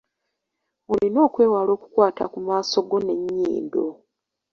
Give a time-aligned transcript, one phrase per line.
[0.93, 3.85] Olina okwewala okukwata ku maaso go n’ennyindo.